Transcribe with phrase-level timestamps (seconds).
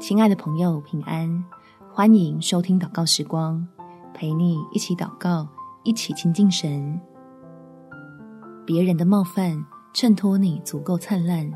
[0.00, 1.44] 亲爱的朋友，平安！
[1.92, 3.66] 欢迎收听祷告时光，
[4.14, 5.46] 陪你一起祷告，
[5.82, 6.98] 一起亲近神。
[8.64, 9.60] 别人的冒犯
[9.92, 11.50] 衬托你足够灿烂，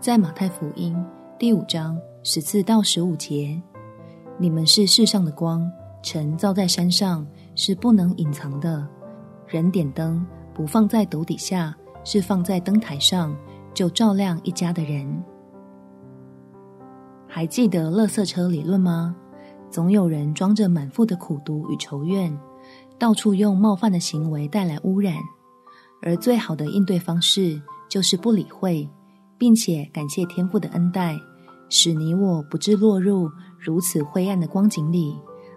[0.00, 0.96] 在马太福音
[1.38, 3.60] 第五章十四到十五节，
[4.38, 5.70] 你们是世上的光，
[6.02, 8.88] 晨照在山上是不能隐藏的。
[9.46, 13.36] 人点灯不放在斗底下，是放在灯台上，
[13.74, 15.22] 就照亮一家的人。
[17.28, 19.14] 还记得垃圾车理论吗？
[19.70, 22.36] 总有人装着满腹的苦毒与仇怨，
[22.98, 25.14] 到处用冒犯的行为带来污染。
[26.00, 28.88] 而最好的应对方式就是不理会，
[29.36, 31.14] 并且感谢天父的恩待，
[31.68, 35.14] 使你我不致落入如此灰暗的光景里，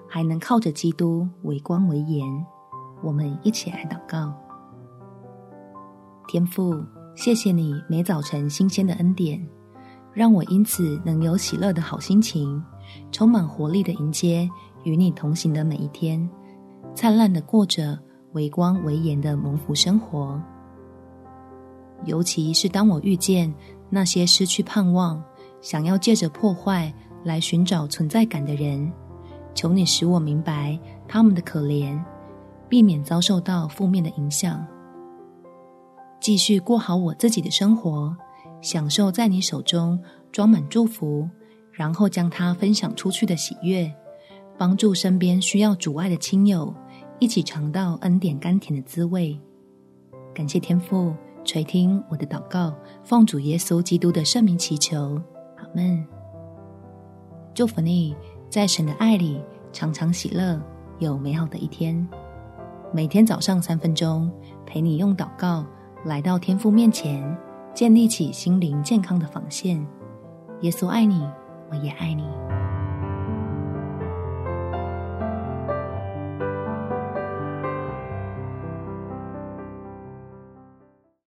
[0.10, 2.28] 还能靠着基督为光为盐。
[3.02, 4.34] 我们一起来祷告：
[6.28, 6.84] 天父，
[7.16, 9.48] 谢谢你每早晨新鲜的恩典。
[10.14, 12.62] 让我因此能有喜乐的好心情，
[13.12, 14.50] 充满活力的迎接
[14.84, 16.30] 与你同行的每一天，
[16.94, 17.98] 灿烂的过着
[18.34, 20.42] 为光为盐的蒙福生活。
[22.06, 23.54] 尤其是当我遇见
[23.90, 25.24] 那些失去盼望、
[25.62, 28.92] 想要借着破坏来寻找存在感的人，
[29.54, 31.98] 求你使我明白他们的可怜，
[32.68, 34.66] 避免遭受到负面的影响，
[36.20, 38.18] 继续过好我自己的生活。
[38.62, 40.00] 享受在你手中
[40.32, 41.28] 装满祝福，
[41.72, 43.92] 然后将它分享出去的喜悦，
[44.58, 46.74] 帮助身边需要主爱的亲友
[47.20, 49.40] 一起尝到恩典甘甜的滋味。
[50.34, 55.22] 感谢天父垂听我的祷告，奉主耶稣基督的圣名祈求，
[55.58, 56.06] 阿门。
[57.54, 58.16] 祝福你，
[58.50, 60.62] 在神的爱里常常喜乐，
[61.00, 62.08] 有美好的一天。
[62.94, 64.32] 每天早上三分钟，
[64.66, 65.66] 陪你用祷告
[66.06, 67.38] 来到天父面前。
[67.74, 69.86] 建立起心灵健康的防线。
[70.62, 71.28] 耶稣爱你，
[71.70, 72.51] 我也爱你。